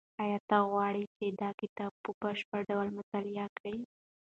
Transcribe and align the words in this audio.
ایا 0.23 0.37
ته 0.49 0.57
غواړې 0.71 1.03
چې 1.15 1.25
دا 1.41 1.49
کتاب 1.61 1.91
په 2.03 2.09
بشپړ 2.21 2.59
ډول 2.69 2.87
مطالعه 2.97 3.45
کړې؟ 3.57 3.75